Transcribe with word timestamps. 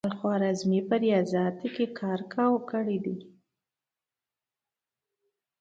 الخوارزمي 0.09 0.79
په 0.89 0.95
ریاضیاتو 1.03 1.67
کې 1.75 1.85
کار 1.99 2.19
کړی. 2.71 2.97